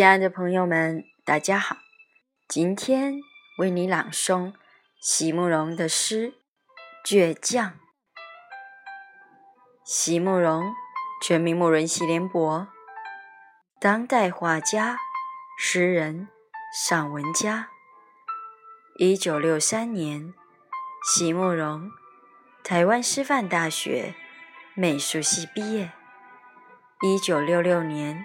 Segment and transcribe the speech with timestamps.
[0.00, 1.76] 亲爱的朋友们，大家好！
[2.48, 3.20] 今天
[3.58, 4.54] 为你朗诵
[4.98, 6.32] 席慕容的诗
[7.06, 7.72] 《倔强》。
[9.84, 10.72] 席慕容，
[11.22, 12.68] 全名慕容席联博，
[13.78, 14.96] 当代画家、
[15.58, 16.28] 诗人、
[16.74, 17.68] 散文家。
[18.96, 20.32] 一九六三年，
[21.04, 21.90] 席慕容
[22.64, 24.14] 台湾师范大学
[24.72, 25.92] 美术系毕业。
[27.02, 28.24] 一九六六年。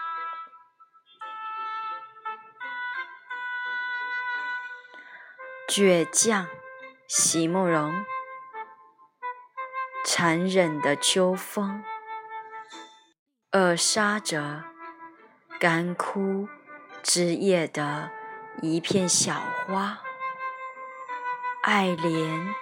[5.73, 6.47] 倔强，
[7.07, 8.03] 席慕容。
[10.03, 11.81] 残忍的秋风，
[13.51, 14.65] 扼杀着
[15.61, 16.49] 干枯
[17.01, 18.11] 枝叶的
[18.61, 20.01] 一片小花。
[21.63, 22.53] 爱莲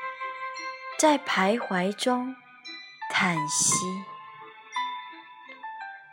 [0.99, 2.35] 在徘徊中
[3.11, 3.87] 叹息，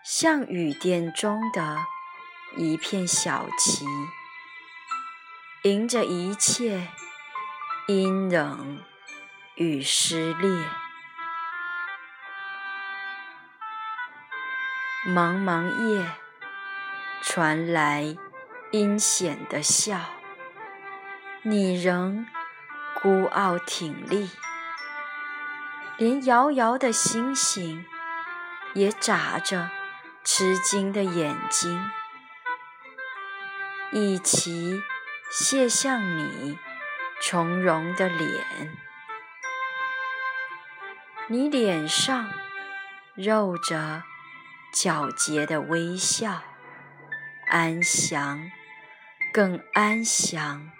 [0.02, 1.76] 像雨点中的
[2.56, 3.84] 一片小旗。
[5.66, 6.86] 迎着一切
[7.88, 8.84] 阴冷
[9.56, 10.48] 与撕裂，
[15.08, 16.06] 茫茫夜
[17.20, 18.16] 传来
[18.70, 19.98] 阴险的笑，
[21.42, 22.24] 你仍
[23.02, 24.30] 孤傲挺立，
[25.96, 27.84] 连遥遥的星星
[28.74, 29.70] 也眨着
[30.22, 31.90] 吃惊的眼睛，
[33.90, 34.80] 一齐。
[35.30, 36.58] 卸向你
[37.20, 38.76] 从容的脸，
[41.28, 42.30] 你脸上
[43.14, 44.04] 露着
[44.72, 46.42] 皎洁的微笑，
[47.48, 48.50] 安详，
[49.32, 50.70] 更安详。